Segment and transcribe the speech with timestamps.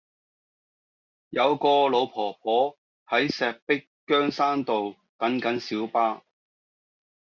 [1.29, 6.23] 有個老婆婆喺石壁羌山道等緊小巴